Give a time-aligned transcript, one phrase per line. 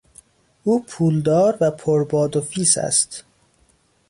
[0.63, 3.23] او پولدار و پر باد و فیس است.